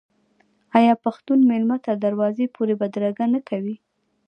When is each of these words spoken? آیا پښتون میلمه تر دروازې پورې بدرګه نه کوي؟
آیا 0.77 0.93
پښتون 1.03 1.39
میلمه 1.49 1.77
تر 1.85 1.95
دروازې 2.05 2.45
پورې 2.55 2.73
بدرګه 2.81 3.25
نه 3.33 3.39
کوي؟ 3.49 3.75